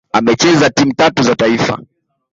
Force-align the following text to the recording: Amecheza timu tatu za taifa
Amecheza 0.13 0.69
timu 0.69 0.93
tatu 0.93 1.23
za 1.23 1.35
taifa 1.35 1.79